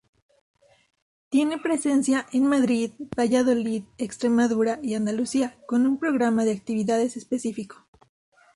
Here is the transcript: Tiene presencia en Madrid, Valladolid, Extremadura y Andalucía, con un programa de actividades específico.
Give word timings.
Tiene 1.29 1.59
presencia 1.59 2.25
en 2.33 2.47
Madrid, 2.47 2.93
Valladolid, 3.15 3.83
Extremadura 3.99 4.79
y 4.81 4.95
Andalucía, 4.95 5.59
con 5.67 5.85
un 5.85 5.99
programa 5.99 6.43
de 6.43 6.53
actividades 6.53 7.17
específico. 7.17 7.85